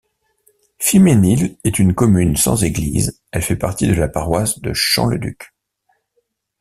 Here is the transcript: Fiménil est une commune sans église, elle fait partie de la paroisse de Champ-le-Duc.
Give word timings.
Fiménil 0.79 1.59
est 1.63 1.77
une 1.77 1.93
commune 1.93 2.35
sans 2.35 2.63
église, 2.63 3.21
elle 3.31 3.43
fait 3.43 3.55
partie 3.55 3.85
de 3.85 3.93
la 3.93 4.07
paroisse 4.07 4.57
de 4.59 4.73
Champ-le-Duc. 4.73 5.53